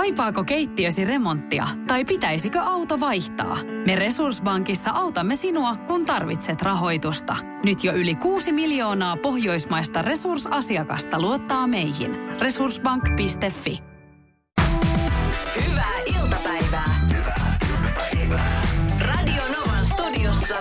[0.00, 3.58] Kaipaako keittiösi remonttia tai pitäisikö auto vaihtaa?
[3.86, 7.36] Me Resurssbankissa autamme sinua, kun tarvitset rahoitusta.
[7.64, 12.16] Nyt jo yli 6 miljoonaa pohjoismaista resursasiakasta luottaa meihin.
[12.40, 13.78] Resurssbank.fi
[15.68, 16.94] Hyvää iltapäivää.
[17.08, 18.62] Hyvää iltapäivää.
[19.00, 20.56] Radio Novan studiossa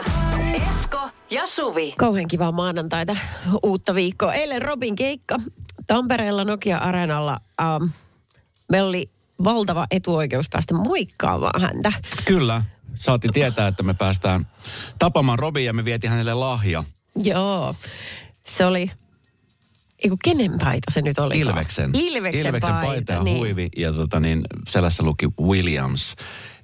[0.69, 1.93] Esko ja Suvi.
[1.97, 3.15] Kauhean kivaa maanantaita,
[3.63, 4.33] uutta viikkoa.
[4.33, 5.37] Eilen Robin keikka
[5.87, 7.39] Tampereella Nokia-areenalla.
[7.61, 7.83] Ähm,
[8.69, 11.93] meillä oli valtava etuoikeus päästä moikkaamaan häntä.
[12.25, 12.63] Kyllä.
[12.95, 14.47] Saatiin tietää, että me päästään
[14.99, 16.83] tapamaan Robin ja me vietiin hänelle lahja.
[17.15, 17.75] Joo,
[18.47, 18.91] se oli...
[20.03, 21.39] Eiku, kenen paita se nyt oli?
[21.39, 21.91] Ilveksen.
[21.93, 23.37] Ilveksen, Ilveksen paita ja niin.
[23.37, 26.15] huivi ja tota niin, selässä luki Williams.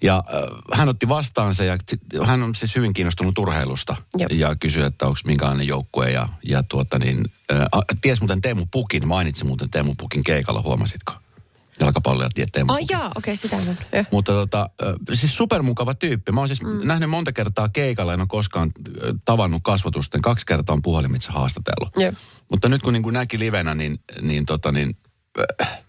[0.04, 1.78] Ja äh, hän otti vastaan se ja
[2.24, 3.96] hän on siis hyvin kiinnostunut urheilusta.
[4.18, 4.32] Jep.
[4.32, 7.68] Ja kysyi, että onko minkälainen joukkue ja, ja tuota niin, äh,
[8.02, 11.14] ties muuten Teemu Pukin, mainitsi muuten Teemu Pukin keikalla, huomasitko?
[11.80, 13.64] Jalkapalloja tiedät Teemu Ai jaa, okei, okay, sitä on.
[13.66, 14.04] Joo.
[14.12, 14.70] Mutta tota,
[15.14, 16.32] siis supermukava tyyppi.
[16.32, 16.88] Mä oon siis mm.
[16.88, 18.72] nähnyt monta kertaa keikalla, en ole koskaan
[19.26, 20.22] tavannut kasvotusten.
[20.22, 21.90] Kaksi kertaa on puhelimitse haastatellut.
[21.98, 22.12] Joo.
[22.52, 24.98] Mutta Mutta nyt kun niin kuin näki livenä, niin, niin, tota, niin
[25.62, 25.84] äh,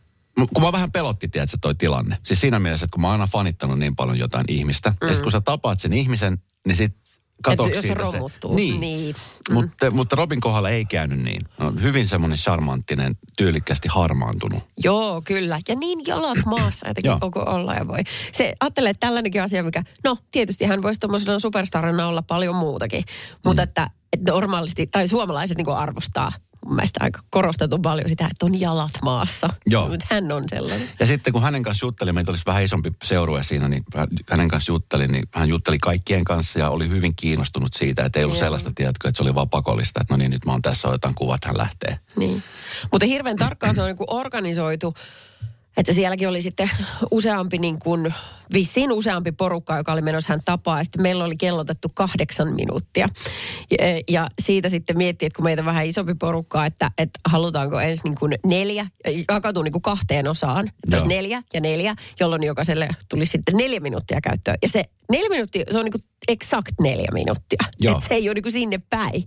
[0.55, 2.19] kun mä vähän pelotti, tiedätkö, toi tilanne.
[2.23, 4.91] Siis siinä mielessä, että kun mä oon aina fanittanut niin paljon jotain ihmistä.
[4.91, 5.09] Mm.
[5.09, 6.97] Ja sit kun sä tapaat sen ihmisen, niin sit
[7.43, 8.55] katoksi jos se siitä romuttuu.
[8.57, 8.81] Niin.
[8.81, 9.17] Niin.
[9.49, 9.55] Mm.
[9.55, 11.49] Mutta, mutta Robin kohdalla ei käynyt niin.
[11.59, 14.63] No, hyvin semmoinen charmanttinen, tyylikkästi harmaantunut.
[14.79, 15.59] Joo, kyllä.
[15.69, 17.99] Ja niin jalat maassa jotenkin koko olla ja voi.
[18.33, 23.05] Se ajattelee, että tällainenkin asia, mikä, no tietysti hän voisi tuommoisena superstarina olla paljon muutakin.
[23.45, 23.69] Mutta Mm.
[23.69, 26.33] että, että normaalisti, tai suomalaiset niin arvostaa
[26.67, 29.49] mun mielestä aika korostetun paljon sitä, että on jalat maassa.
[29.67, 29.89] Joo.
[29.89, 30.89] Mutta hän on sellainen.
[31.01, 33.85] Ja sitten kun hänen kanssa juttelin, meitä olisi vähän isompi seurue siinä, niin
[34.31, 38.25] hänen kanssa juttelin, niin hän jutteli kaikkien kanssa ja oli hyvin kiinnostunut siitä, että ei
[38.25, 38.45] ollut Joo.
[38.45, 41.15] sellaista, tiedätkö, että se oli vaan pakollista, että no niin, nyt mä oon tässä, otan
[41.15, 41.99] kuvat, hän lähtee.
[42.17, 42.43] Niin.
[42.93, 44.95] Mutta hirveän tarkkaan se on niin organisoitu,
[45.77, 46.71] että sielläkin oli sitten
[47.11, 48.15] useampi niin kuin,
[48.53, 50.79] vissiin useampi porukka, joka oli menossa hän tapaa.
[50.79, 53.09] Ja sitten meillä oli kellotettu kahdeksan minuuttia.
[53.71, 53.77] Ja,
[54.09, 58.19] ja siitä sitten miettii, että kun meitä vähän isompi porukka, että, että halutaanko ensin niin
[58.19, 58.87] kuin neljä,
[59.29, 60.69] jakautuu niin kuin kahteen osaan.
[60.69, 64.57] Että olisi neljä ja neljä, jolloin jokaiselle tuli sitten neljä minuuttia käyttöön.
[64.63, 67.65] Ja se neljä minuuttia, se on niin kuin exakt neljä minuuttia.
[67.81, 67.97] Joo.
[67.97, 69.25] Että se ei ole niin kuin sinne päin.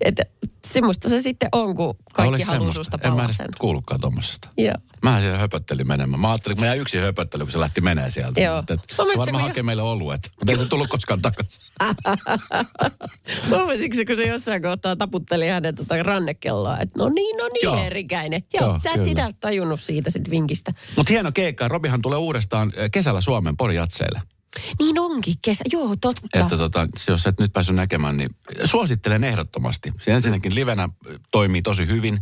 [0.00, 0.22] Että
[0.66, 3.48] semmoista se sitten on, kun kaikki haluaa susta En mä edes palasen.
[3.58, 4.48] kuullutkaan tuommoisesta.
[4.58, 4.74] Joo.
[5.02, 6.20] Mä siellä höpöttelin menemään.
[6.20, 8.40] Mä ajattelin, että mä jäin yksin höpöttelyyn, kun se lähti menee sieltä.
[8.40, 8.56] Joo.
[8.56, 10.30] Mutta et, se varmaan hakee meille oluet.
[10.40, 11.64] Mutta ei se tullut koskaan takaisin.
[13.50, 17.78] Huomasitko, kun se jossain kohtaa taputteli hänen tota rannekelloa, että no niin, no niin, Joo.
[17.78, 18.42] Eerikäinen.
[18.54, 19.04] Joo, Joo, sä et kyllä.
[19.04, 20.72] sitä tajunnut siitä sit vinkistä.
[20.96, 21.68] Mutta hieno keikka.
[21.68, 24.22] Robihan tulee uudestaan eh, kesällä Suomen Porijatseille.
[24.78, 26.38] Niin onkin kesä, joo totta.
[26.40, 28.30] Että tota, jos et nyt päässyt näkemään, niin
[28.64, 29.92] suosittelen ehdottomasti.
[30.00, 30.88] Se ensinnäkin livenä
[31.30, 32.14] toimii tosi hyvin,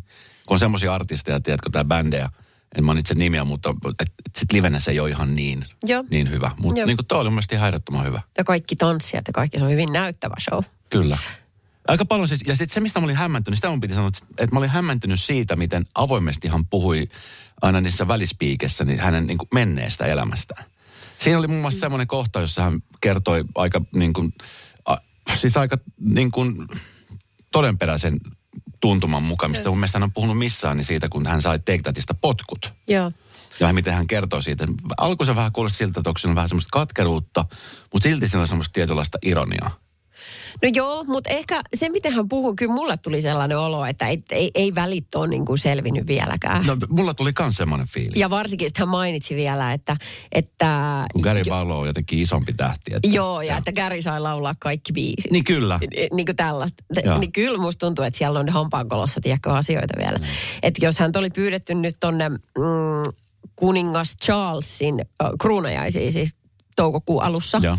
[0.47, 2.31] kun on semmoisia artisteja, tiedätkö, tämä bändejä,
[2.79, 3.75] en mainitse nimiä, mutta
[4.37, 6.05] sitten livenä se ei ole ihan niin, Joo.
[6.11, 6.51] niin hyvä.
[6.61, 8.23] Mutta niin toi oli mun mielestä ihan hyvä.
[8.39, 10.65] Ja kaikki tanssijat ja kaikki, se on hyvin näyttävä show.
[10.91, 11.19] Kyllä.
[11.89, 14.55] Aika paljon siis, ja sitten se, mistä mä olin hämmentynyt, sitä mun piti sanoa, että
[14.55, 17.09] mä olin hämmentynyt siitä, miten avoimesti hän puhui
[17.63, 20.65] aina niissä välispiikessä niin hänen niin kuin menneestä elämästään.
[21.19, 24.33] Siinä oli muun muassa semmoinen kohta, jossa hän kertoi aika niin kuin,
[24.85, 24.97] a,
[25.37, 26.67] siis aika niin kuin
[27.53, 28.19] todenperäisen
[28.81, 31.83] tuntuman mukaan, mistä mun mielestä hän on puhunut missään, niin siitä, kun hän sai Take
[31.83, 32.75] Thatista potkut.
[32.89, 33.13] Joo.
[33.61, 34.67] Ja miten hän kertoi siitä.
[34.99, 37.45] Alkuun se vähän kuulosti siltä, että onko siinä vähän semmoista katkeruutta,
[37.93, 39.71] mutta silti siinä on semmoista tietynlaista ironiaa.
[40.63, 44.23] No joo, mutta ehkä se, miten hän puhuu, kyllä mulle tuli sellainen olo, että ei,
[44.31, 46.67] ei, ei välit ole niin kuin selvinnyt vieläkään.
[46.67, 48.17] No, mulla tuli myös semmoinen fiilis.
[48.17, 49.97] Ja varsinkin sitten hän mainitsi vielä, että...
[50.33, 52.95] että Kun Gary Barlow on jotenkin isompi tähti.
[52.95, 55.33] Että, Joo, ja että Gary sai laulaa kaikki biisit.
[55.33, 55.79] Niin kyllä.
[56.13, 56.85] niin kuin tällaista.
[57.05, 57.19] Joo.
[57.19, 60.19] Niin kyllä musta tuntuu, että siellä on hampaankolossa tiedätkö, asioita vielä.
[60.19, 60.25] Mm.
[60.63, 63.13] Että jos hän oli pyydetty nyt tonne mm,
[63.57, 66.37] kuningas Charlesin äh, kruunajaisiin, siis
[66.77, 67.61] toukokuun alussa.
[67.63, 67.77] Joo.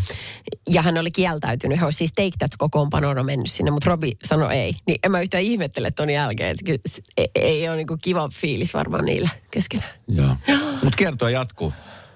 [0.70, 1.78] Ja hän oli kieltäytynyt.
[1.78, 4.76] Hän olisi siis Take That kokoonpanoona mennyt sinne, mutta Robi sanoi ei.
[4.86, 6.56] Niin en mä yhtään ihmettele ton jälkeen.
[6.68, 9.90] Että ei, ei ole niinku kiva fiilis varmaan niillä keskenään.
[10.08, 10.36] Joo.
[10.84, 11.72] Mutta kertoa jatkuu.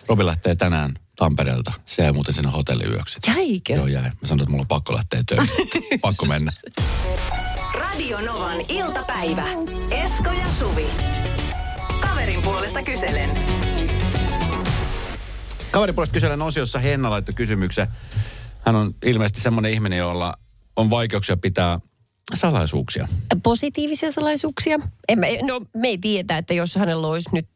[0.08, 1.72] Robi lähtee tänään Tampereelta.
[1.86, 3.18] Se jäi muuten sinne hotelliyöksi.
[3.26, 3.72] Jäikö?
[3.72, 4.02] Joo, jäi.
[4.02, 6.00] Mä sanoin, että mulla on pakko lähteä töihin.
[6.00, 6.52] pakko mennä.
[7.74, 9.44] Radio Novan iltapäivä.
[9.90, 10.86] Esko ja Suvi.
[12.00, 13.30] Kaverin puolesta kyselen.
[15.76, 17.86] Kaverin puolesta kyselen osiossa Henna laittoi kysymyksen.
[18.66, 20.34] Hän on ilmeisesti semmoinen ihminen, jolla
[20.76, 21.80] on vaikeuksia pitää
[22.34, 23.08] salaisuuksia.
[23.42, 24.78] positiivisia salaisuuksia.
[25.08, 27.48] En mä, no, me ei tiedä, että jos hänellä olisi nyt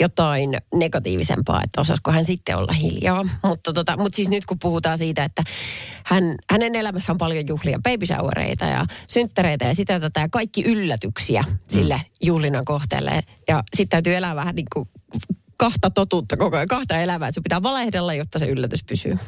[0.00, 3.24] jotain negatiivisempaa, että osaisiko hän sitten olla hiljaa.
[3.42, 5.42] Mutta, tota, mutta siis nyt kun puhutaan siitä, että
[6.06, 10.62] hän, hänen elämässä on paljon juhlia, baby showereita ja synttäreitä ja sitä tätä ja kaikki
[10.62, 13.20] yllätyksiä sille juhlinnan kohteelle.
[13.48, 14.88] Ja sitten täytyy elää vähän niin kuin
[15.56, 17.28] kahta totuutta koko ajan, kahta elävää.
[17.28, 19.18] Että sun pitää valehdella, jotta se yllätys pysyy.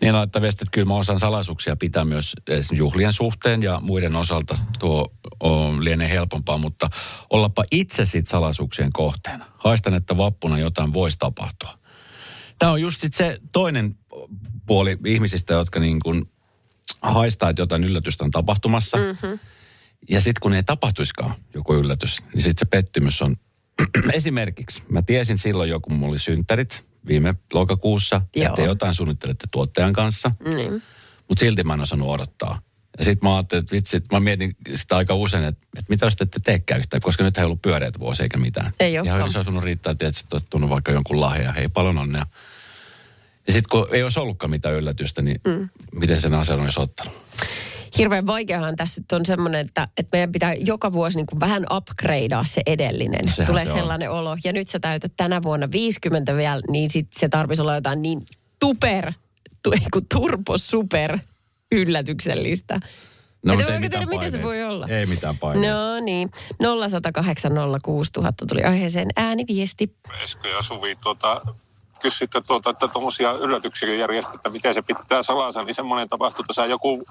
[0.00, 2.34] Niin laittaa viesti, että kyllä mä osaan salaisuuksia pitää myös
[2.72, 6.90] juhlien suhteen ja muiden osalta tuo on, lienee helpompaa, mutta
[7.30, 9.46] ollapa itse sit salaisuuksien kohteena.
[9.56, 11.78] Haistan, että vappuna jotain voisi tapahtua.
[12.58, 13.94] Tämä on just sit se toinen
[14.66, 16.24] puoli ihmisistä, jotka niin kuin
[17.02, 18.96] haistaa, että jotain yllätystä on tapahtumassa.
[18.96, 19.38] Mm-hmm.
[20.10, 23.36] Ja sitten kun ei tapahtuiskaan joku yllätys, niin sitten se pettymys on
[24.12, 24.82] esimerkiksi.
[24.88, 28.46] Mä tiesin silloin jo, kun mulla oli synttärit viime lokakuussa, Joo.
[28.46, 30.30] että jotain suunnittelette tuottajan kanssa.
[30.44, 30.82] Niin.
[31.28, 32.58] Mutta silti mä en osannut odottaa.
[32.98, 36.16] Ja sitten mä ajattelin, että vitsi, mä mietin sitä aika usein, että, että mitä jos
[36.16, 38.72] te ette teekään yhtään, koska nyt ei ollut pyöreät vuosi eikä mitään.
[38.80, 39.22] Ei Ihan olekaan.
[39.22, 42.26] olisi voinut riittää, että olisi tullut vaikka jonkun lahja, hei paljon onnea.
[43.46, 45.68] Ja sitten kun ei olisi ollutkaan mitään yllätystä, niin mm.
[45.94, 47.12] miten sen asian olisi ottanut?
[47.98, 51.66] Hirveän vaikeahan tässä nyt on semmoinen, että, että meidän pitää joka vuosi niin kuin vähän
[51.76, 53.32] upgradea se edellinen.
[53.32, 53.78] Sehän Tulee se on.
[53.78, 54.36] sellainen olo.
[54.44, 58.22] Ja nyt sä täytät tänä vuonna 50 vielä, niin sit se tarvitsisi olla jotain niin
[58.60, 59.12] tuper,
[59.62, 61.18] tu, ei kun turbo super
[61.72, 62.80] yllätyksellistä.
[63.44, 64.86] No, mutta en ei tiedä, mitään mitä se voi olla.
[64.88, 65.76] Ei mitään paineita.
[65.76, 66.30] No niin,
[66.90, 67.52] 0108
[67.84, 69.96] 06000 tuli aiheeseen ääniviesti.
[70.22, 71.42] Esko ja Suvi, tuota,
[72.04, 77.04] kysytte tuota, että tuommoisia yllätyksiä järjestetään, miten se pitää salassa, niin semmoinen tapahtui tässä joku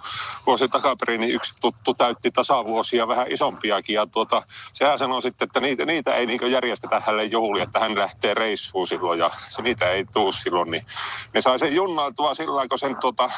[0.45, 4.43] vuosi takaperin, niin yksi tuttu täytti tasavuosia vähän isompiakin, ja tuota,
[4.73, 8.87] sehän sanoi sitten, että niitä, niitä ei niin järjestetä hänelle juhlia, että hän lähtee reissuun
[8.87, 10.85] silloin, ja se, niitä ei tuu silloin, niin
[11.33, 13.29] ne sai sen junnaltua sillä kun sen tuota,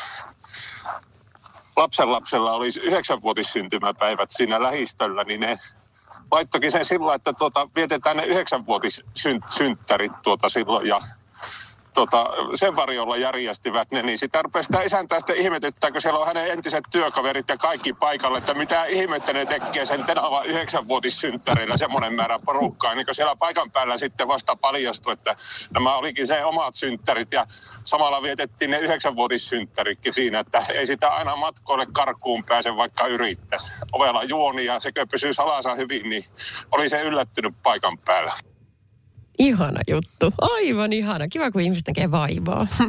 [1.76, 5.60] lapsenlapsella oli yhdeksänvuotissyntymäpäivät siinä lähistöllä, niin ne
[6.32, 11.00] laittokin sen sillä, että tuota, vietetään ne yhdeksänvuotissynttärit tuota silloin ja
[11.96, 12.26] tota,
[12.56, 16.52] sen varjolla järjestivät ne, niin sitä rupesi sitä isäntää sitten ihmetyttää, kun siellä on hänen
[16.52, 22.40] entiset työkaverit ja kaikki paikalle, että mitä ihmettä ne tekee sen tenava yhdeksänvuotissynttärillä semmoinen määrä
[22.46, 25.36] porukkaa, niin kun siellä paikan päällä sitten vasta paljastui, että
[25.74, 27.46] nämä olikin se omat synttärit ja
[27.84, 33.68] samalla vietettiin ne yhdeksänvuotissynttäritkin siinä, että ei sitä aina matkoille karkuun pääse vaikka yrittäisi.
[33.92, 36.26] Ovella juoni ja sekö pysyy salassa hyvin, niin
[36.72, 38.55] oli se yllättynyt paikan päällä.
[39.40, 40.34] Ihana juttu.
[40.42, 41.28] Aivan ihana.
[41.28, 42.68] Kiva, kun ihmiset näkee vaivaa.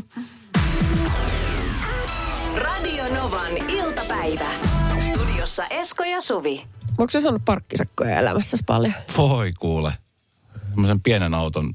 [2.57, 4.51] Radio Novan iltapäivä.
[5.01, 6.67] Studiossa Esko ja Suvi.
[6.99, 8.95] Onko se saanut parkkisakkoja elämässäsi paljon?
[9.17, 9.93] Voi kuule.
[10.69, 11.75] Semmoisen pienen auton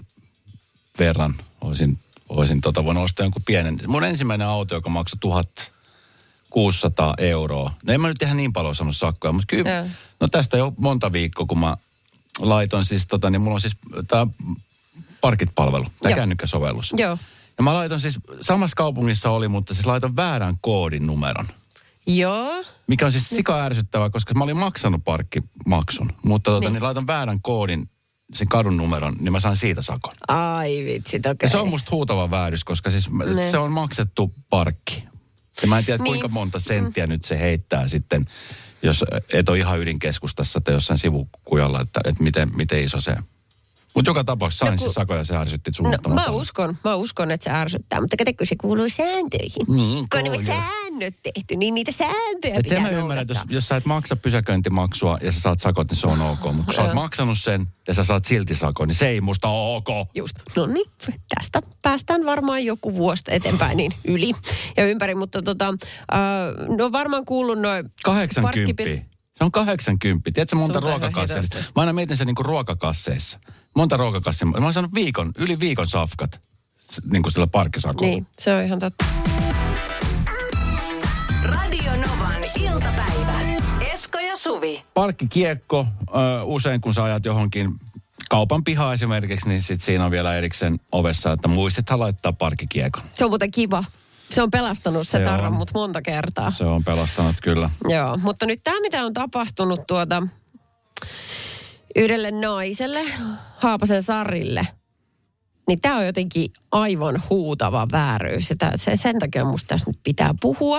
[1.00, 3.80] verran olisin, olisin tota voinut ostaa jonkun pienen.
[3.88, 7.74] Mun ensimmäinen auto, joka maksoi 1600 euroa.
[7.86, 9.86] No en mä nyt ihan niin paljon saanut sakkoja, mutta kyllä, Joo.
[10.20, 11.78] no tästä jo monta viikkoa, kun mä
[12.40, 14.28] laitoin siis tota, niin mulla on siis tää
[15.22, 16.94] Parkit-palvelu, tämä kännykkäsovellus.
[16.98, 17.18] Joo.
[17.58, 21.46] Ja mä laitoin siis, samassa kaupungissa oli, mutta siis laitoin väärän koodin numeron.
[22.08, 22.64] Joo.
[22.88, 26.12] Mikä on siis sika ärsyttävää, koska mä olin maksanut parkkimaksun.
[26.26, 26.66] Mutta tota, Niin.
[26.68, 26.74] niin.
[26.74, 27.90] niin laitan väärän koodin,
[28.34, 30.14] sen kadun numeron, niin mä saan siitä sakon.
[30.28, 31.48] Ai vitsit, okei.
[31.48, 33.52] Ja se on musta huutava väärys, koska siis Ne.
[33.52, 35.04] se on maksettu parkki.
[35.62, 36.04] Ja mä en tiedä, Niin.
[36.04, 36.22] niin.
[36.22, 38.26] kuinka monta senttiä nyt se heittää sitten,
[38.84, 43.16] jos et ole ihan ydinkeskustassa tai jossain sivukujalla, että, että miten, miten iso se.
[43.96, 47.32] Mutta joka tapauksessa sain No kun- siis sakoja, se ärsytti No, mä uskon, mä uskon,
[47.32, 49.66] että se ärsyttää, mutta kato, kun se kuuluu sääntöihin.
[49.68, 50.46] Niin, kun on kuuluu.
[50.46, 53.86] säännöt tehty, niin niitä sääntöjä Et pitää sen mä ymmärrän, että jos, jos sä et
[53.86, 56.44] maksa pysäköintimaksua ja sä saat sakot, niin se on ok.
[56.44, 59.48] Mutta kun sä oot maksanut sen ja sä saat silti sakon, niin se ei musta
[59.48, 60.08] ole ok.
[60.16, 60.92] Just, no niin,
[61.36, 64.32] tästä päästään varmaan joku vuosi eteenpäin niin yli
[64.78, 65.68] ja ympäri, mutta tota,
[66.14, 68.84] äh, no varmaan kuullut noin 80.
[69.34, 70.32] Se on 80.
[70.34, 70.82] Tiedätkö monta
[71.20, 71.58] hitosti.
[71.58, 73.40] Mä aina mietin sen niin kuin ruokakasseissa.
[73.76, 74.48] Monta ruokakassia.
[74.48, 76.42] Mä oon saanut viikon, yli viikon safkat.
[77.12, 78.12] Niin kuin sillä parkkisakolla.
[78.12, 79.06] Niin, se on ihan totta.
[81.44, 83.40] Radio Novan iltapäivä.
[83.94, 84.84] Esko ja Suvi.
[84.94, 87.70] Parkkikiekko, ö, usein kun sä ajat johonkin
[88.30, 93.04] kaupan pihaan esimerkiksi, niin sit siinä on vielä erikseen ovessa, että muistithan laittaa parkkikiekon.
[93.14, 93.84] Se on muuten kiva.
[94.30, 96.52] Se on pelastanut se, Se tarran mut monta kertaa.
[96.52, 97.70] Se on pelastanut kyllä.
[97.90, 100.24] Joo, mutta nyt tämä mitä on tapahtunut tuota
[101.96, 103.02] yhdelle naiselle,
[103.58, 104.68] Haapasen Sarille,
[105.68, 108.54] niin tämä on jotenkin aivan huutava vääryys.
[108.58, 110.78] Tää, sen, sen takia musta tässä nyt pitää puhua.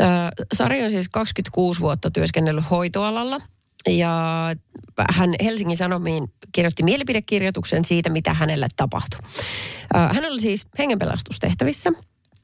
[0.00, 0.04] Ö,
[0.52, 3.38] Sari on siis 26 vuotta työskennellyt hoitoalalla.
[3.88, 4.46] Ja
[5.10, 9.20] hän Helsingin Sanomiin kirjoitti mielipidekirjoituksen siitä, mitä hänelle tapahtui.
[9.94, 11.90] Ö, Hän oli siis hengenpelastustehtävissä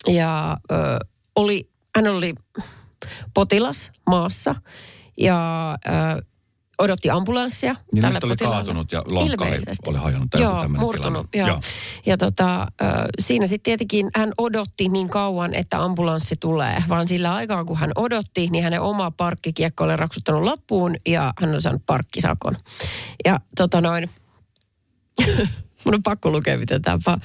[0.06, 0.74] ja ö,
[1.36, 2.34] oli, hän oli
[3.34, 4.54] potilas maassa
[5.18, 6.22] ja ö,
[6.78, 7.76] odotti ambulanssia.
[7.92, 8.56] Niin tälle oli potilaalle.
[8.64, 9.56] kaatunut ja lonkka oli-
[9.86, 11.26] oli hajonnut Joo, murtunut.
[11.34, 11.48] Joo.
[11.48, 11.60] Joo.
[12.06, 12.66] Ja tota,
[13.20, 16.84] siinä sitten tietenkin hän odotti niin kauan, että ambulanssi tulee.
[16.88, 21.50] Vaan sillä aikaa, kun hän odotti, niin hänen oma parkkikiekko oli raksuttanut lappuun ja hän
[21.50, 22.56] oli saanut parkkisakon.
[23.24, 24.10] Ja tota noin,
[25.84, 27.18] Mun on pakko lukea, mitä tämä,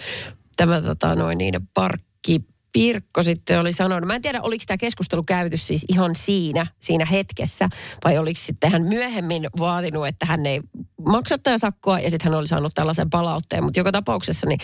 [0.58, 2.42] tämä tota, noin niin, parkki
[2.72, 7.06] Pirkko sitten oli sanonut, mä en tiedä oliko tämä keskustelu käyty siis ihan siinä, siinä
[7.06, 7.70] hetkessä,
[8.04, 10.62] vai oliko sitten hän myöhemmin vaatinut, että hän ei
[11.06, 13.64] maksattaja sakkoa ja sitten hän oli saanut tällaisen palautteen.
[13.64, 14.60] Mutta joka tapauksessa niin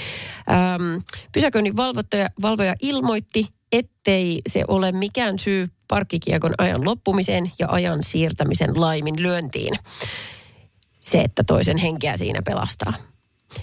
[1.77, 9.73] valvoja, valvoja ilmoitti, ettei se ole mikään syy parkkikiekon ajan loppumiseen ja ajan siirtämisen laiminlyöntiin.
[10.99, 12.93] Se, että toisen henkeä siinä pelastaa.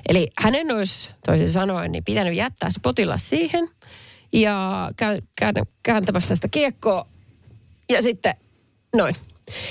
[0.08, 3.68] Eli hänen olisi toisin sanoen niin pitänyt jättää se potilas siihen
[4.34, 7.06] ja käy, käy, kääntämässä sitä kiekkoa
[7.90, 8.34] ja sitten
[8.96, 9.16] noin.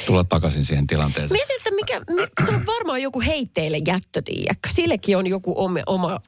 [0.05, 1.31] Tulla takaisin siihen tilanteeseen.
[1.39, 4.69] Mietin, että mikä, mi- se on varmaan joku heitteille jättö, tiedätkö?
[4.71, 6.19] Sillekin on joku oma, oma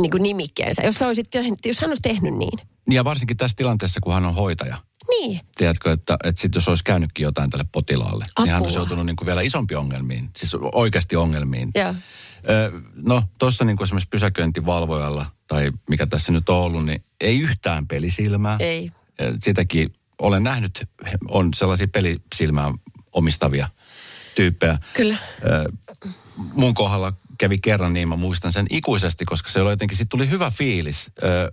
[0.00, 1.28] niin kuin nimikkeensä, jos, olisit,
[1.66, 2.58] jos hän olisi tehnyt niin.
[2.90, 4.76] Ja varsinkin tässä tilanteessa, kun hän on hoitaja.
[5.08, 5.40] Niin.
[5.56, 8.66] Tiedätkö, että, että sitten jos olisi käynyutkin jotain tälle potilaalle, niin hän Apua.
[8.66, 10.30] olisi joutunut niin kuin vielä isompi ongelmiin.
[10.36, 11.70] Siis oikeasti ongelmiin.
[11.74, 11.94] Joo.
[12.50, 17.40] Ö, No, tuossa niin kuin esimerkiksi pysäköintivalvojalla, tai mikä tässä nyt on ollut, niin ei
[17.40, 18.56] yhtään pelisilmää.
[18.60, 18.92] Ei.
[19.38, 20.88] Sitäkin olen nähnyt,
[21.28, 22.74] on sellaisia pelisilmää
[23.12, 23.68] omistavia
[24.34, 24.78] tyyppejä.
[24.94, 25.16] Kyllä.
[26.36, 30.30] Mun kohdalla kävi kerran niin, mä muistan sen ikuisesti, koska se oli jotenkin, sit tuli
[30.30, 31.10] hyvä fiilis.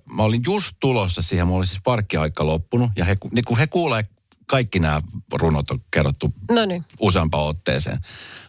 [0.10, 3.68] Mä olin just tulossa siihen, mulla oli siis parkkiaika loppunut, ja he, niin kun he
[3.68, 4.04] kuulee,
[4.48, 5.02] kaikki nämä
[5.34, 6.86] runot on kerrottu No niin.
[7.00, 7.98] useampaan otteeseen.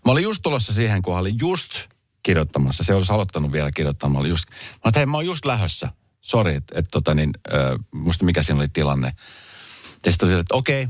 [0.04, 1.88] Mä olin just tulossa siihen, kun hän oli just
[2.26, 2.84] kirjoittamassa.
[2.84, 3.70] Se olisi aloittanut vielä
[4.18, 5.88] olin just, mä olin, että hei, mä oon just lähössä.
[6.20, 9.12] Sori, että et, tota niin, ö, muista mikä siinä oli tilanne.
[10.04, 10.88] Ja sitten oli että okei,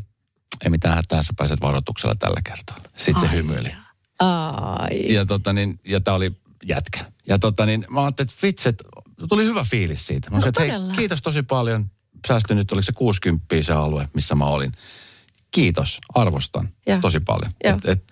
[0.65, 2.77] ei mitään hätää, sä pääset varoituksella tällä kertaa.
[2.97, 3.73] Sitten se Ai hymyili.
[4.19, 5.13] Ai.
[5.15, 6.33] Ja, tota niin, ja tää oli
[6.65, 7.05] jätkä.
[7.29, 8.85] Ja tota niin, mä ajattelin, että vitsi, että
[9.29, 10.31] tuli hyvä fiilis siitä.
[10.31, 11.91] Mä No sanoin, että hei, kiitos tosi paljon.
[12.29, 14.73] Säästyi nyt, oliko se 60 se alue, missä mä olin.
[15.57, 16.99] Kiitos, arvostan Joo.
[17.01, 17.53] tosi paljon.
[17.65, 17.77] Joo.
[17.77, 18.05] Et, et,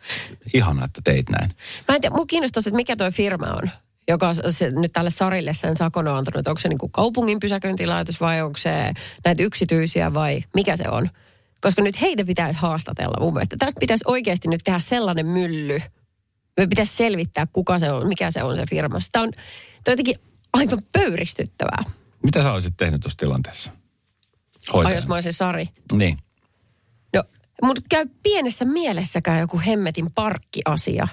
[0.54, 1.50] ihana, että teit näin.
[1.88, 3.70] Mä en tiedä, mua kiinnostaisi, että mikä toi firma on,
[4.08, 6.48] joka se, nyt tälle Sarille sen sakon on antanut.
[6.48, 8.92] Onko se niin kuin kaupungin pysäköintilaitos vai onko se
[9.24, 11.10] näitä yksityisiä vai mikä se on?
[11.60, 13.56] Koska nyt heitä pitäisi haastatella mun mielestä.
[13.58, 15.82] Tästä pitäisi oikeasti nyt tehdä sellainen mylly.
[16.56, 18.98] Me pitäisi selvittää, kuka se on, mikä se on se firma.
[19.12, 20.16] Tämä on, on jotenkin
[20.52, 21.84] aivan pöyristyttävää.
[22.22, 23.70] Mitä sä olisit tehnyt tuossa tilanteessa?
[23.70, 24.98] Ai Hoitajana.
[24.98, 25.68] jos mä olisin Sari.
[25.92, 26.18] Niin.
[27.14, 27.24] No,
[27.62, 31.08] mun käy pienessä mielessäkään joku hemmetin parkkiasia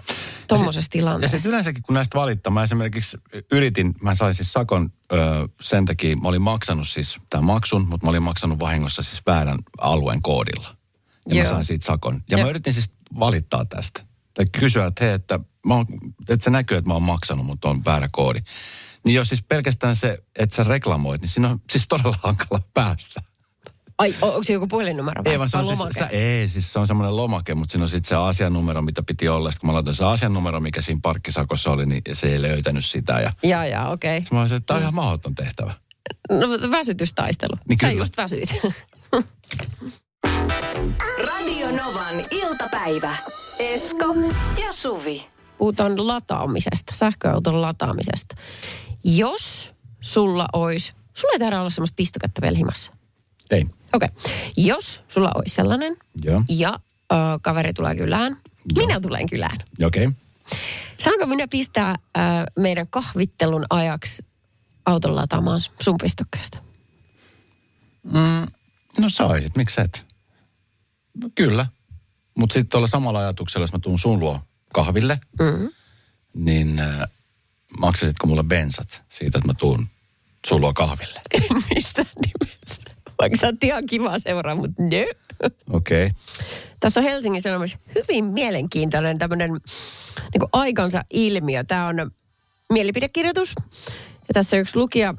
[0.48, 1.38] tuommoisessa Ja tilanteessa.
[1.38, 3.18] sitten yleensäkin, kun näistä valittaa, mä esimerkiksi
[3.52, 5.16] yritin, mä sain siis sakon ö,
[5.62, 9.58] sen takia, mä olin maksanut siis tämän maksun, mutta mä olin maksanut vahingossa siis väärän
[9.78, 10.76] alueen koodilla.
[11.28, 11.44] Ja Joo.
[11.44, 12.22] mä sain siitä sakon.
[12.30, 12.46] Ja Joo.
[12.46, 14.02] mä yritin siis valittaa tästä.
[14.34, 15.86] Tai kysyä, että hei, että, mä oon,
[16.30, 18.40] että se näkyy, että mä oon maksanut, mutta on väärä koodi.
[19.06, 23.22] Niin jos siis pelkästään se, että sä reklamoit, niin siinä on siis todella hankala päästä.
[24.02, 26.00] Ai, onko se joku puhelinnumero vai, Ei, vaan se vai on siis, lomake?
[26.00, 29.30] sä, ei, siis se on semmoinen lomake, mutta siinä on sitten se asianumero, mitä piti
[29.30, 29.52] olla.
[29.52, 33.14] Sitten kun mä laitoin se asianumero, mikä siinä parkkisakossa oli, niin se ei löytänyt sitä.
[33.14, 34.18] Ja Jaa, jaa, okei.
[34.18, 34.28] Okay.
[34.32, 35.74] Mä olisin, että tämä on ihan mahdoton tehtävä.
[36.30, 37.56] No, väsytystaistelu.
[37.70, 38.02] Niin Sä kyllä.
[38.02, 38.50] just väsyit.
[41.28, 43.16] Radio Novan iltapäivä.
[43.60, 44.16] Esko
[44.66, 45.28] ja Suvi.
[45.58, 48.36] Puhutaan lataamisesta, sähköauton lataamisesta.
[49.04, 52.92] Jos sulla olisi, sulla ei tarvitse olla semmoista pistokättä vielä himassa.
[53.52, 53.66] Ei.
[53.94, 54.10] Okei.
[54.16, 54.34] Okay.
[54.58, 56.44] Jos sulla olisi sellainen Joo.
[56.50, 56.80] ja
[57.12, 58.38] ö, kaveri tulee kylään,
[58.76, 59.58] minä tulen kylään.
[59.86, 60.08] Okei.
[60.08, 60.20] Okay.
[60.98, 62.20] Saanko minä pistää ö,
[62.60, 64.26] meidän kahvittelun ajaksi
[64.86, 66.58] auton lataamaan sun pistokkeesta?
[69.00, 70.06] No saisit, miksi et?
[71.22, 71.66] No, kyllä.
[72.38, 74.40] Mutta sitten tuolla samalla ajatuksella, jos mä tuun sun luo
[74.74, 75.70] kahville, mm-hmm.
[76.34, 77.08] niin äh,
[77.80, 79.88] maksasitko mulle bensat siitä, että mä tuun
[80.48, 81.22] sun luo kahville?
[81.76, 82.91] Mistä nimessä?
[83.22, 85.08] Vaikka sä oot ihan kiva seuraa, mutta ne.
[85.74, 86.06] Okei.
[86.06, 86.10] Okay.
[86.80, 91.64] Tässä on Helsingin Sanomissa hyvin mielenkiintoinen tämmöinen niin aikansa ilmiö.
[91.64, 92.12] Tämä on
[92.74, 93.54] mielipidekirjoitus.
[94.28, 95.14] Ja tässä yksi lukija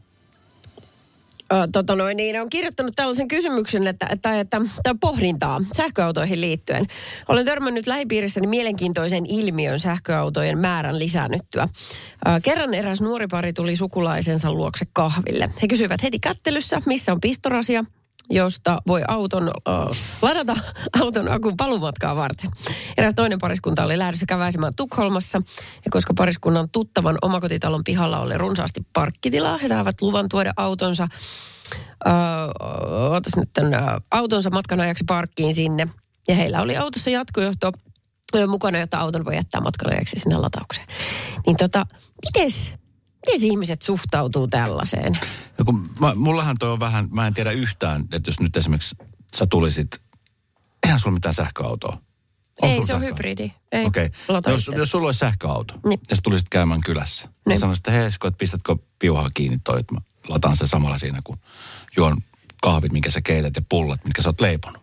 [1.72, 6.86] tota noin, niin on kirjoittanut tällaisen kysymyksen, että, että, että, että pohdintaa sähköautoihin liittyen.
[7.28, 11.68] Olen törmännyt lähipiirissäni mielenkiintoisen ilmiön sähköautojen määrän lisäännyttyä.
[12.42, 15.50] Kerran eräs nuori pari tuli sukulaisensa luokse kahville.
[15.62, 17.84] He kysyivät heti kättelyssä, missä on pistorasia,
[18.30, 20.56] josta voi auton äh, ladata
[21.02, 22.50] auton akun palumatkaa varten.
[22.96, 25.42] Eräs toinen pariskunta oli lähdössä käväisemään Tukholmassa,
[25.84, 31.08] ja koska pariskunnan tuttavan omakotitalon pihalla oli runsaasti parkkitilaa, he saavat luvan tuoda autonsa,
[32.06, 32.12] äh,
[33.10, 35.88] otas nyt tämän, äh, autonsa matkan ajaksi parkkiin sinne,
[36.28, 37.72] ja heillä oli autossa jatkojohto
[38.46, 40.86] mukana, jotta auton voi jättää matkan ajaksi sinne lataukseen.
[41.46, 41.86] Niin tota,
[42.24, 42.74] mites,
[43.26, 45.18] mites ihmiset suhtautuu tällaiseen?
[45.58, 48.96] No kun mä, mullahan toi on vähän, mä en tiedä yhtään, että jos nyt esimerkiksi
[49.36, 50.00] sä tulisit,
[50.82, 51.96] eihän sulla mitään sähköautoa.
[52.62, 53.06] On Ei, se on sähköauto?
[53.06, 53.52] hybridi.
[53.72, 54.10] Ei, Okei.
[54.28, 56.00] lata Jos, jos sulla olisi sähköauto Niin.
[56.10, 57.58] ja sä tulisit käymään kylässä, niin, Niin.
[57.60, 61.20] sanoisit, että hei Esko, että pistätkö piuhaa kiinni toi, että mä lataan se samalla siinä,
[61.24, 61.36] kun
[61.96, 62.16] juon
[62.62, 64.82] kahvit, minkä sä keität ja pullat, mitkä sä oot leiponut.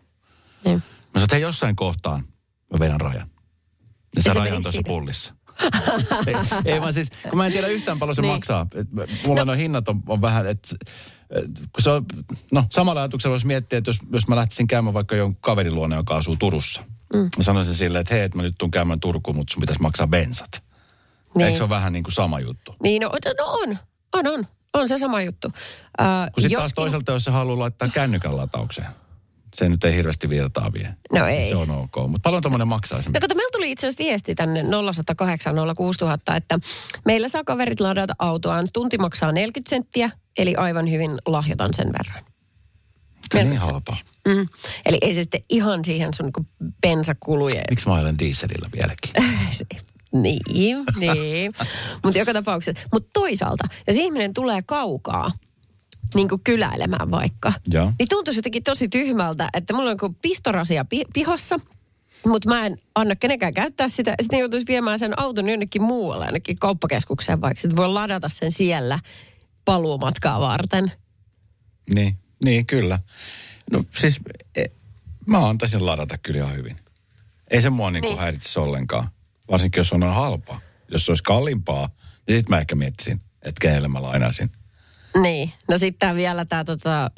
[0.65, 0.75] Niin.
[0.77, 2.25] Mä sanoin, että hei jossain kohtaan
[2.73, 3.29] mä vedän rajan.
[4.15, 4.87] Ja se se raja on menisi tuossa siinä.
[4.87, 5.33] pullissa.
[6.27, 6.35] Ei,
[6.65, 8.33] ei vaan siis, kun mä en tiedä yhtään paljon se Niin.
[8.33, 8.67] maksaa.
[8.75, 8.87] Et
[9.27, 9.53] Mulla no.
[9.53, 10.75] hinnat on, on vähän, että
[11.29, 12.05] et, kun se on,
[12.51, 15.95] no samalla ajatuksella voisi miettiä, että jos, jos mä lähtisin käymään vaikka jonkun kaverin luona,
[15.95, 16.81] joka asuu Turussa.
[17.13, 17.29] Mm.
[17.37, 20.07] Mä sanoisin silleen, että hei, että mä nyt tuun käymään Turkuun, mutta sun pitäisi maksaa
[20.07, 20.49] bensat.
[20.51, 20.63] Niin.
[21.35, 21.45] Niin.
[21.47, 22.75] Eikö se ole vähän niin kuin sama juttu?
[22.83, 23.77] Niin, no, no on.
[24.13, 24.47] On, on.
[24.73, 25.47] On se sama juttu.
[25.47, 25.53] Uh,
[26.33, 28.87] Kun sitten taas toisaalta, jos se haluaa laittaa kännykän lataukseen,
[29.55, 30.95] se nyt ei hirveästi virtaa vie.
[31.13, 31.49] No ei.
[31.49, 31.95] Se on ok.
[32.07, 33.21] Mutta paljon tuommoinen maksaa No esimerkiksi?
[33.21, 34.63] kato, meillä tuli itse asiassa viesti tänne
[34.93, 36.59] 0108 06000, että
[37.05, 38.67] meillä saa kaverit ladata autoaan.
[38.73, 42.23] Tunti maksaa 40 senttiä, eli aivan hyvin lahjotan sen verran.
[43.33, 43.97] Se on niin halpaa.
[44.27, 44.47] Mm.
[44.85, 46.45] Eli ei se sitten ihan siihen sun niinku
[46.81, 47.63] bensakulujen.
[47.69, 49.11] Miksi mä ajan dieselillä vieläkin?
[50.23, 51.53] niin, niin.
[52.03, 52.81] Mutta joka tapauksessa.
[52.93, 55.31] Mutta toisaalta, jos ihminen tulee kaukaa,
[56.15, 57.93] niin kuin kyläilemään vaikka, Joo.
[57.99, 61.59] niin tuntuisi jotenkin tosi tyhmältä, että mulla on kuin pistorasia pi- pihassa,
[62.25, 64.15] mutta mä en anna kenenkään käyttää sitä.
[64.21, 67.61] Sitten joutuisi viemään sen auton jonnekin muualle, ainakin kauppakeskukseen vaikka.
[67.61, 68.99] Sitten voi ladata sen siellä
[69.65, 70.91] paluumatkaa varten.
[71.93, 72.99] Niin, niin kyllä.
[73.71, 74.19] No siis
[74.55, 74.65] e,
[75.25, 76.77] mä antaisin ladata kyllä ihan hyvin.
[77.51, 78.19] Ei se mua niinku Niin.
[78.19, 79.09] häiritsisi ollenkaan.
[79.51, 80.61] Varsinkin jos on halpa.
[80.91, 81.89] Jos se olisi kalliimpaa,
[82.27, 84.51] niin sitten mä ehkä miettisin, että kenelle mä lainaisin.
[85.21, 87.11] Niin, no sitten vielä tämä tota,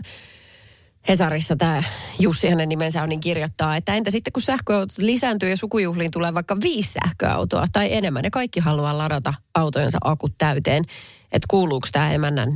[1.08, 1.84] Hesarissa tämä
[2.20, 6.34] Jussi, hänen nimensä on, niin kirjoittaa, että entä sitten kun sähköautot lisääntyy ja sukujuhliin tulee
[6.34, 10.84] vaikka viisi sähköautoa tai enemmän, ne kaikki haluaa ladata autojensa akut täyteen,
[11.32, 12.56] että kuuluuko tämä emännän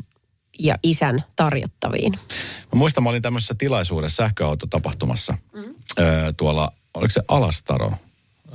[0.60, 2.12] ja isän tarjottaviin.
[2.12, 5.76] Mä muistan, mä olin tämmöisessä tilaisuudessa sähköautotapahtumassa mm.
[6.00, 7.94] öö, tuolla, oliko se Alastaro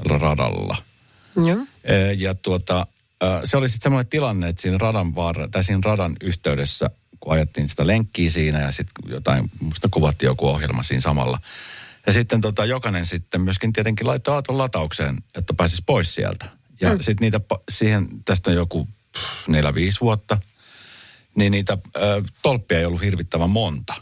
[0.04, 0.76] radalla.
[1.36, 1.58] Joo.
[1.90, 2.86] Öö, ja tuota,
[3.44, 7.68] se oli sitten semmoinen tilanne, että siinä radan, vaara, tai siinä radan yhteydessä, kun ajettiin
[7.68, 11.40] sitä lenkkiä siinä ja sitten jotain, musta kuvattiin joku ohjelma siinä samalla.
[12.06, 16.46] Ja sitten tota, jokainen sitten myöskin tietenkin laittoi auton lataukseen, että pääsisi pois sieltä.
[16.80, 17.00] Ja mm.
[17.00, 17.40] sitten niitä,
[17.70, 20.38] siihen, tästä on joku pff, neljä, viisi vuotta,
[21.34, 23.94] niin niitä ö, tolppia ei ollut hirvittävän monta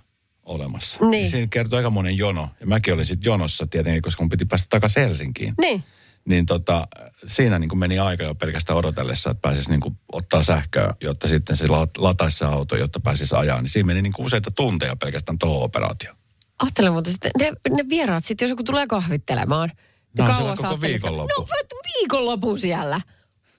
[0.43, 0.99] olemassa.
[1.05, 1.25] Niin.
[1.25, 2.49] Ja siinä kertoi aika monen jono.
[2.61, 5.55] Ja mäkin olin sitten jonossa tietenkin, koska mun piti päästä takaisin Helsinkiin.
[5.61, 5.85] Niin.
[6.29, 6.88] Niin tota,
[7.27, 11.29] siinä niin kuin meni aika jo pelkästään odotellessa, että pääsisi niin kuin ottaa sähköä, jotta
[11.29, 13.61] sitten se la- lataisi se auto, jotta pääsisi ajaa.
[13.62, 16.17] Niin siinä meni niin kuin useita tunteja pelkästään tuohon operaatioon.
[16.59, 19.73] Ajattelen muuten sitten, ne, ne vieraat sitten, jos joku tulee kahvittelemaan.
[20.19, 21.41] No, niin siellä kauan koko viikonloppu.
[21.41, 21.47] No
[21.85, 23.01] viikonloppu siellä.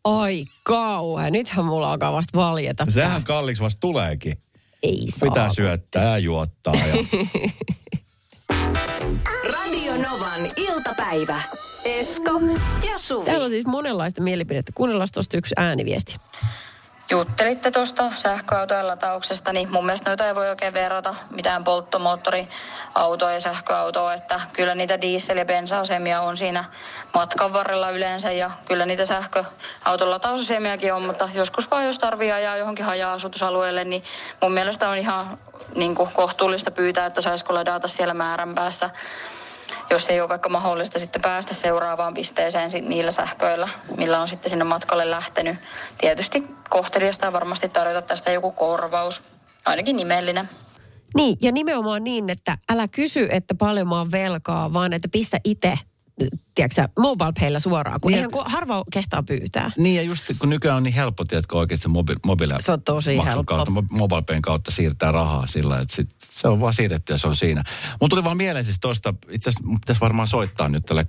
[0.04, 2.86] Ai kauhean, nythän mulla alkaa vasta valjeta.
[2.90, 3.22] Sehän tää.
[3.22, 4.42] kalliiksi vasta tuleekin.
[4.84, 5.30] ei saa.
[5.30, 6.74] Pitää syöttää ja juottaa.
[6.76, 6.96] Ja...
[9.54, 11.42] Radio Novan iltapäivä.
[11.86, 12.32] Esko
[12.92, 13.26] ja Suvi.
[13.26, 14.72] Täällä on siis monenlaista mielipidettä.
[14.76, 16.16] Kuunnellaan tuosta yksi ääniviesti.
[17.12, 23.40] juttelitte tuosta sähköautojen latauksesta, niin mun mielestä noita ei voi oikein verrata mitään polttomoottoriautoa ja
[23.40, 26.64] sähköautoa, että kyllä niitä diesel- ja bensa-asemia on siinä
[27.14, 32.58] matkan varrella yleensä ja kyllä niitä sähköauton latausasemiakin on, mutta joskus vaan jos tarvii ajaa
[32.58, 34.04] johonkin haja-asutusalueelle, niin
[34.42, 35.38] mun mielestä on ihan
[35.76, 38.90] niin kuin kohtuullista pyytää, että saisiko ladata siellä määränpäässä
[39.90, 44.66] jos ei ole vaikka mahdollista sitten päästä seuraavaan pisteeseen niillä sähköillä, millä on sitten sinne
[44.66, 45.58] matkalle lähtenyt.
[45.98, 49.22] Tietysti kohteliasta ja varmasti tarjota tästä joku korvaus,
[49.66, 50.50] ainakin nimellinen.
[51.16, 55.40] Niin, ja nimenomaan niin, että älä kysy, että paljon mä oon velkaa, vaan että pistä
[55.44, 55.80] itse,
[56.56, 59.72] tiedätkö mobile suoraan, kun Niin, eihän kun harva kehtaa pyytää.
[59.78, 63.18] Niin ja just kun nykyään on niin helppo, tiedätkö oikeasti mobi, mobile, Se on tosi
[63.26, 63.44] helppo.
[63.44, 67.28] Kautta, mo- mobile kautta siirtää rahaa sillä, että sit se on vaan siirretty ja se
[67.28, 67.64] on siinä.
[68.02, 71.06] Mun tuli vaan mieleen siis tosta, itse asiassa pitäisi varmaan soittaa nyt tälle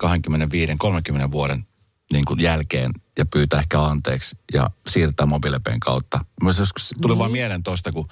[1.27, 1.65] 25-30 vuoden
[2.13, 6.19] niin kuin jälkeen ja pyytää ehkä anteeksi ja siirtää mobiilepen kautta.
[6.43, 8.07] Mä joskus tuli vaan mieleen tosta, kun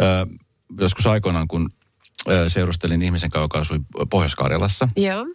[0.00, 0.26] ö,
[0.80, 1.70] joskus aikoinaan, kun
[2.28, 3.78] ö, seurustelin ihmisen kanssa, joka asui
[4.10, 5.26] Pohjois-Karjalassa, Joo.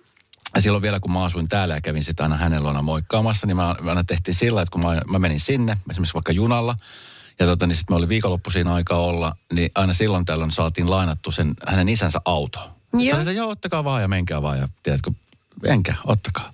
[0.55, 3.57] Ja silloin vielä, kun mä asuin täällä ja kävin sitä aina hänen luona moikkaamassa, niin
[3.57, 6.75] mä, mä aina tehtiin sillä, että kun mä, mä menin sinne, esimerkiksi vaikka junalla,
[7.39, 11.31] ja tota, niin sitten me oli viikonloppuisin aika olla, niin aina silloin tällöin saatiin lainattu
[11.31, 12.59] sen hänen isänsä auto.
[12.93, 13.13] Joo.
[13.13, 15.11] Oli, että joo, ottakaa vaan ja menkää vaan ja tiedätkö,
[15.65, 16.53] enkä, ottakaa.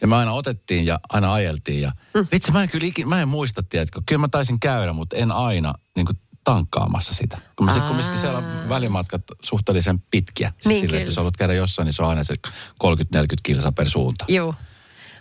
[0.00, 2.26] Ja me aina otettiin ja aina ajeltiin ja mm.
[2.32, 5.32] vitsi, mä en kyllä ikin, mä en muista, tiedätkö, kyllä mä taisin käydä, mutta en
[5.32, 7.38] aina niin kuin tankkaamassa sitä.
[7.56, 10.48] Kun sitten kumminkin siellä välimatkat suhteellisen pitkiä.
[10.48, 12.48] Siis Niin, sille, että jos haluat käydä jossain, niin se on aina se 30-40
[13.42, 14.24] kilsa per suunta.
[14.28, 14.54] Joo.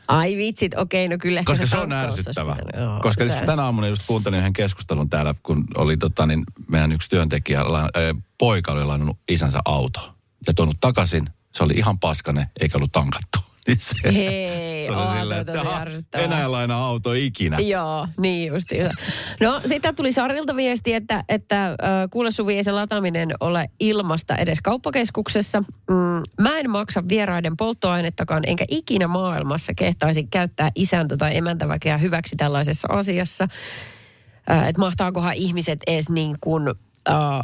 [0.07, 2.55] Ai vitsit, okei, no kyllä Koska se on tankkaus olisi ärsyttävä.
[2.77, 6.43] Joo, Koska se- siis tänä aamuna just kuuntelin yhden keskustelun täällä, kun oli tota, niin
[6.69, 10.15] meidän yksi työntekijä, äh, poika oli lainannut isänsä auto
[10.47, 11.29] ja tuonut takaisin.
[11.55, 13.39] Se oli ihan paskane, eikä ollut tankattu.
[13.67, 15.41] Niin se, Hei, se oli onhan silleen,
[15.99, 17.59] että enää lainaa auto ikinä.
[17.59, 18.91] Joo, niin justiinsa.
[19.41, 21.75] No, sitten tuli Sarilta viesti, että, että äh,
[22.11, 25.59] kuule Suvi, ei se lataaminen ole ilmasta edes kauppakeskuksessa.
[25.89, 32.35] Mm, mä en maksa vieraiden polttoainettakaan, enkä ikinä maailmassa kehtaisi käyttää isäntä tai emäntäväkeä hyväksi
[32.35, 33.47] tällaisessa asiassa.
[34.51, 36.67] Äh, että mahtaakohan ihmiset edes niin kuin...
[37.09, 37.41] Äh,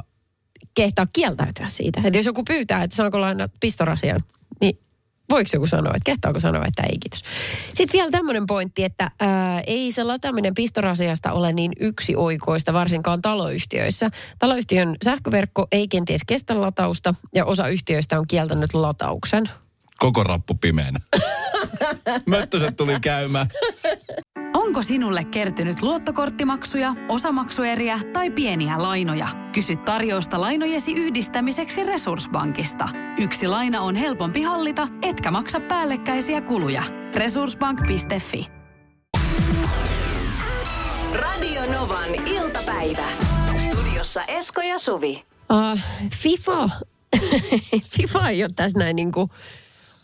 [0.74, 2.02] kehtaa kieltäytyä siitä.
[2.04, 4.24] Että jos joku pyytää, että saanko lainaa pistorasian,
[4.62, 4.80] niin
[5.30, 7.22] voiko joku sanoa, että kehtaako sanoa, että ei kiitos.
[7.68, 13.22] Sitten vielä tämmöinen pointti, että ää, ei se lataaminen pistorasiasta ole niin yksi oikoista, varsinkaan
[13.22, 14.10] taloyhtiöissä.
[14.40, 19.50] Taloyhtiön sähköverkko ei kenties kestä latausta ja osa yhtiöistä on kieltänyt latauksen.
[19.98, 21.00] Koko rappu pimeänä.
[22.30, 23.48] Möttöset tuli käymään.
[24.72, 29.28] Onko sinulle kertynyt luottokorttimaksuja, osamaksueriä tai pieniä lainoja?
[29.54, 32.90] Kysy tarjousta lainojesi yhdistämiseksi Resurssbankista.
[33.20, 36.84] Yksi laina on helpompi hallita, etkä maksa päällekkäisiä kuluja.
[37.16, 38.48] Resurssbank.fi
[41.14, 43.08] Radio Novan iltapäivä.
[43.58, 45.24] Studiossa Esko ja Suvi.
[45.74, 45.80] Uh,
[46.14, 46.70] FIFA.
[47.96, 49.30] FIFA ei ole tässä näin niin kuin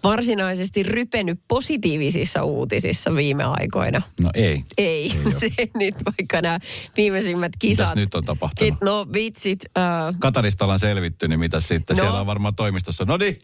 [0.03, 4.01] varsinaisesti rypenyt positiivisissa uutisissa viime aikoina.
[4.21, 4.63] No ei.
[4.77, 5.31] Ei, oo.
[5.39, 6.59] se nyt vaikka nämä
[6.97, 7.85] viimeisimmät kisat.
[7.85, 8.73] Mitäs nyt on tapahtunut?
[8.73, 9.83] Kit- No vitsit, äh,
[10.19, 11.97] Katarista ollaan selvitty, niin mitä sitten?
[11.97, 12.03] No.
[12.03, 13.05] Siellä on varmaan toimistossa.
[13.05, 13.39] No niin,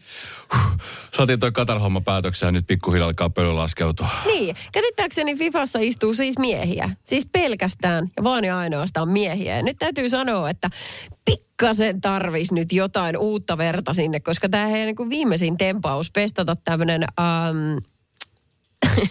[0.54, 0.78] huh,
[1.16, 4.08] saatiin toi Katar-homma päätökseen ja nyt pikkuhiljaa alkaa pöly laskeutua.
[4.26, 6.90] niin, käsittääkseni Fifassa istuu siis miehiä.
[7.04, 9.56] Siis pelkästään ja vaan ja ainoastaan miehiä.
[9.56, 10.70] Ja nyt täytyy sanoa, että
[11.58, 16.56] pikkasen tarvis nyt jotain uutta verta sinne, koska tämä heidän niin kuin viimeisin tempaus pestata
[16.64, 17.04] tämmöinen...
[17.20, 17.78] Ähm,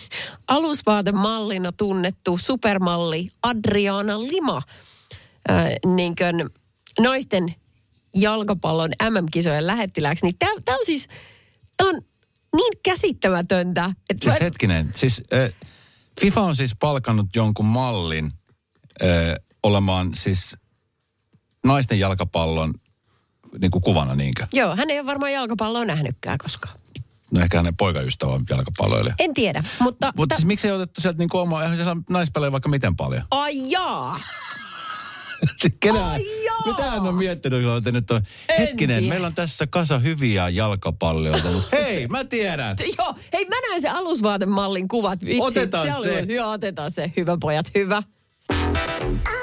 [0.47, 4.62] alusvaatemallina tunnettu supermalli Adriana Lima
[5.49, 6.49] äh, niin kuin
[6.99, 7.56] naisten
[8.15, 10.25] jalkapallon MM-kisojen lähettilääksi.
[10.25, 11.08] Niin tämä on siis,
[11.77, 12.01] tämä on
[12.56, 13.86] niin käsittämätöntä.
[14.10, 15.53] Että Siis mä- hetkinen, siis äh,
[16.21, 18.32] FIFA on siis palkannut jonkun mallin
[19.03, 19.10] äh,
[19.63, 20.58] olemaan siis
[21.63, 22.73] naisten jalkapallon
[23.62, 24.47] niin kuin kuvana niinkö?
[24.54, 26.76] Joo, hän ei ole varmaan jalkapalloa nähnytkään koskaan.
[27.32, 29.15] No ehkä hänen poikaystävä on jalkapalloilija.
[29.19, 30.13] En tiedä, mutta...
[30.17, 32.95] Mutta ta- siis miksi ei otettu sieltä niin kuin omaa, eihän siellä naispelejä vaikka miten
[32.95, 33.23] paljon.
[33.32, 34.19] Ai jaa!
[35.80, 36.21] Kenään,
[36.65, 39.10] mitä hän on miettinyt, kun olette nyt on, En hetkinen, tiedä.
[39.13, 42.76] meillä on tässä kasa hyviä jalkapalloilijoita, mutta hei, mä tiedän.
[42.97, 45.21] Joo, hei mä näen se alusvaatemallin kuvat.
[45.26, 46.19] Vitsi, Otetaan oli- se.
[46.34, 47.13] Joo, otetaan se.
[47.17, 48.04] Hyvä pojat, hyvä.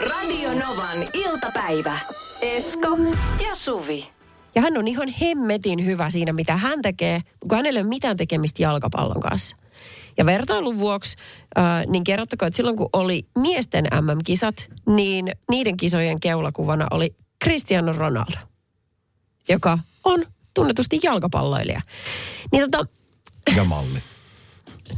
[0.09, 1.99] Radio Novan iltapäivä.
[2.43, 2.99] Esko
[3.49, 4.09] ja Suvi.
[4.55, 8.17] Ja hän on ihan hemmetin hyvä siinä, mitä hän tekee, kun hänellä ei ole mitään
[8.17, 9.57] tekemistä jalkapallon kanssa.
[10.19, 11.17] Ja vertailun vuoksi,
[11.59, 17.93] äh, niin kerrottakoon, että silloin kun oli miesten MM-kisat, niin niiden kisojen keulakuvana oli Cristiano
[17.93, 18.37] Ronaldo,
[19.49, 21.81] joka on tunnetusti jalkapalloilija.
[22.53, 22.87] Niin tota,
[23.57, 23.99] Ja malli.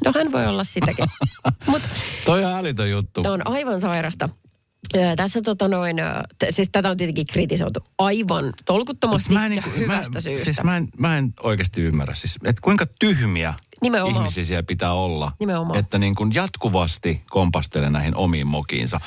[0.05, 1.05] No hän voi olla sitäkin.
[1.67, 1.89] Mutta
[2.25, 3.23] Toi on älytön juttu.
[3.23, 4.29] Tämä on aivan sairasta.
[4.97, 5.97] Ö, tässä tota noin,
[6.39, 10.45] t- siis tätä on tietenkin kritisoitu aivan tolkuttomasti Mä en, ja niinku- hyvästä mä, syystä.
[10.45, 14.17] Siis mä en, mä en oikeasti ymmärrä, siis, että kuinka tyhmiä Nimenomaan.
[14.17, 15.33] ihmisiä siellä pitää olla.
[15.41, 15.79] Nimenomaan.
[15.79, 19.01] Että niin kuin jatkuvasti kompastelee näihin omiin mokiinsa.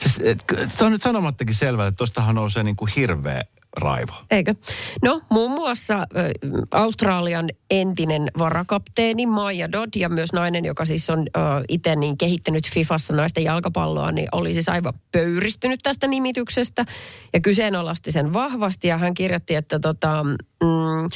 [0.00, 3.42] Siis, et, se on nyt sanomattakin selvää, että tostahan nousee niin kuin hirveä
[3.76, 4.12] raivo.
[4.30, 4.54] Eikö?
[5.02, 6.30] No, muun muassa ö,
[6.70, 11.26] Australian entinen varakapteeni Maija Dodd ja myös nainen, joka siis on
[11.68, 16.84] itse niin kehittänyt Fifassa naisten jalkapalloa, niin oli siis aivan pöyristynyt tästä nimityksestä
[17.32, 21.08] ja kyseenalaisti sen vahvasti ja hän kirjoitti, että tota, mm,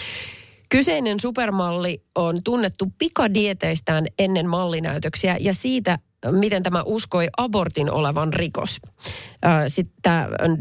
[0.69, 5.99] Kyseinen supermalli on tunnettu pikadieteistään ennen mallinäytöksiä ja siitä,
[6.31, 8.81] miten tämä uskoi abortin olevan rikos.
[9.67, 10.13] Sitten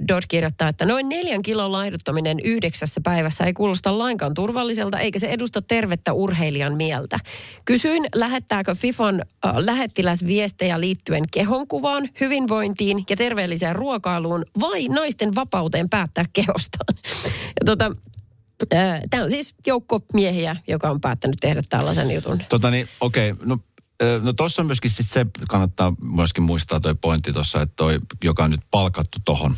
[0.08, 5.28] Dodd kirjoittaa, että noin neljän kilon laihduttaminen yhdeksässä päivässä ei kuulosta lainkaan turvalliselta, eikä se
[5.28, 7.20] edusta tervettä urheilijan mieltä.
[7.66, 15.90] Kysyin, lähettääkö FIFAn äh, lähettiläs viestejä liittyen kehonkuvaan, hyvinvointiin ja terveelliseen ruokailuun vai naisten vapauteen
[15.90, 16.96] päättää kehostaan.
[17.66, 17.96] Tota,
[19.10, 22.42] Tämä on siis joukko miehiä, joka on päättänyt tehdä tällaisen jutun.
[22.50, 23.75] Tota niin, okei, no, ö,
[24.22, 28.44] no tuossa on myöskin sit se, kannattaa myöskin muistaa toi pointti tuossa, että toi, joka
[28.44, 29.56] on nyt palkattu tohon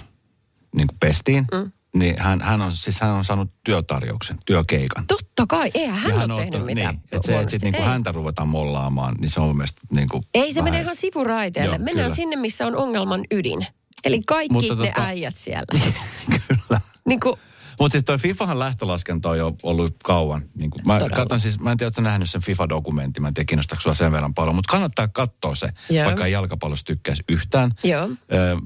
[0.76, 1.72] niin kuin pestiin, mm.
[1.96, 5.08] niin hän, hän, on, siis hän on saanut työtarjouksen, työkeikan.
[5.08, 6.96] Totta kai, eihän hän Ja ole on tehnyt ottanut- mitään.
[6.96, 7.52] Niin, että se, että huonosti.
[7.52, 7.86] sit niinku Ei.
[7.88, 11.76] häntä ruvetaan mollaamaan, niin se on mun mielestä niinku Ei, se vähän- menee ihan sivuraiteelle.
[11.76, 12.16] Joo, Mennään kyllä.
[12.16, 13.68] sinne, missä on ongelman ydin.
[14.04, 15.80] Eli kaikki Mutta ne tota- äijät siellä.
[16.48, 16.82] Kyllä.
[17.08, 17.36] niin kuin,
[17.80, 20.42] Mutta siis toi FIFAhan lähtölaskenta on jo ollut kauan.
[20.56, 21.16] Niin kuin, mä, Todella.
[21.16, 24.12] katson siis, mä en tiedä, sä nähnyt sen FIFA-dokumentin, mä en tiedä, kiinnostaako sua sen
[24.12, 26.06] verran paljon, mutta kannattaa katsoa se, Joo.
[26.06, 27.72] vaikka ei jalkapallossa tykkäisi yhtään.
[27.84, 28.10] Joo.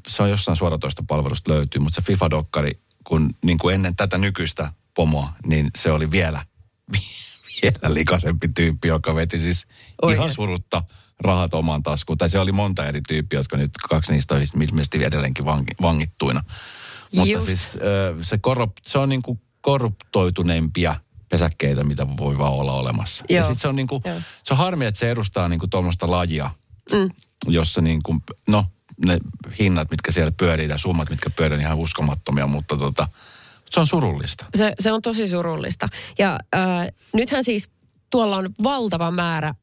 [0.08, 2.72] Se on jossain suoratoista palvelusta löytyy, mutta se FIFA-dokkari,
[3.04, 6.46] kun niin kuin ennen tätä nykyistä pomoa, niin se oli vielä,
[7.62, 9.68] vielä likaisempi tyyppi, joka veti siis
[10.02, 10.22] Oikein.
[10.22, 10.84] ihan surutta
[11.24, 12.18] rahat omaan taskuun.
[12.18, 16.44] Tai se oli monta eri tyyppiä, jotka nyt kaksi niistä on ilmeisesti edelleenkin vangi, vangittuina.
[17.16, 17.46] Mutta Just.
[17.46, 17.78] siis
[18.22, 20.96] se, korrup, se on niin kuin korruptoituneimpia
[21.30, 23.26] pesäkkeitä, mitä voi vaan olla olemassa.
[23.30, 23.46] Ja Joo.
[23.46, 24.22] sitten se on niin kuin, Joo.
[24.44, 26.52] se on harmi, että se edustaa niin tuommoista lajia,
[26.94, 27.10] mm.
[27.48, 28.66] jossa niin kuin, no
[29.06, 29.20] ne
[29.60, 33.08] hinnat, mitkä siellä pyörii ja summat, mitkä pyörii, on ihan uskomattomia, mutta tota,
[33.70, 34.46] se on surullista.
[34.56, 35.88] Se, se on tosi surullista.
[36.18, 37.70] Ja äh, nythän siis
[38.12, 39.54] tuolla on valtava määrä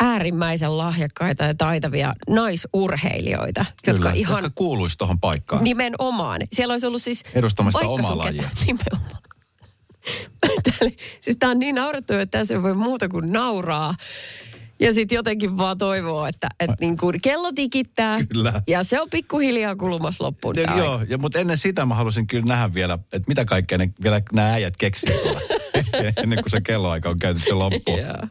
[0.00, 5.64] äärimmäisen lahjakkaita ja taitavia naisurheilijoita, jotka Kyllä, ihan jotka kuuluisi tuohon paikkaan.
[5.64, 6.40] nimenomaan.
[6.52, 7.22] Siellä olisi ollut siis...
[7.34, 8.50] Edustamasta omaa lajia.
[8.66, 9.22] Nimenomaan.
[10.40, 13.94] Täällä, siis tää on niin naurettava, että tässä ei voi muuta kuin nauraa.
[14.80, 18.24] Ja sitten jotenkin vaan toivoo, että, että niin kuin kello tikittää.
[18.24, 18.62] Kyllä.
[18.66, 20.56] Ja se on pikkuhiljaa kulumassa loppuun.
[20.56, 23.90] Ja, joo, ja, mutta ennen sitä mä halusin kyllä nähdä vielä, että mitä kaikkea ne,
[24.02, 24.74] vielä nämä äijät
[25.06, 25.40] tuolla.
[26.22, 28.00] ennen kuin se kelloaika on käytetty loppuun.
[28.00, 28.28] Joo.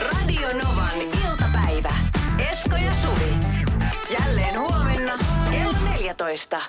[0.00, 1.94] Radio Novan iltapäivä.
[2.50, 3.34] Esko ja Suvi.
[4.20, 5.18] Jälleen huomenna
[5.50, 6.60] kello 14.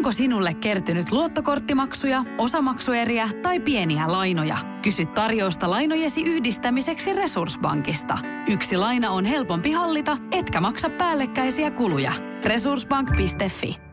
[0.00, 4.56] Onko sinulle kertynyt luottokorttimaksuja, osamaksueriä tai pieniä lainoja?
[4.82, 8.18] Kysy tarjousta lainojesi yhdistämiseksi Resurssbankista.
[8.48, 12.12] Yksi laina on helpompi hallita, etkä maksa päällekkäisiä kuluja.
[12.44, 13.89] Resurssbank.fi